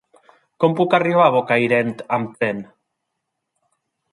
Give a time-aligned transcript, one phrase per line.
[0.63, 2.65] Com puc arribar a Bocairent amb tren?